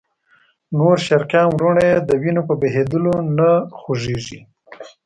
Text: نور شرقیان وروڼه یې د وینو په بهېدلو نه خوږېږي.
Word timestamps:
نور 0.77 0.95
شرقیان 1.05 1.47
وروڼه 1.53 1.83
یې 1.89 1.97
د 2.01 2.09
وینو 2.21 2.41
په 2.47 2.53
بهېدلو 2.61 3.15
نه 3.37 3.49
خوږېږي. 3.79 4.39